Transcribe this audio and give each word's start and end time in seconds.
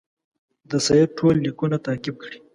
د 0.69 0.71
سید 0.85 1.09
ټول 1.17 1.35
لیکونه 1.45 1.77
تعقیب 1.85 2.15
کړي. 2.23 2.37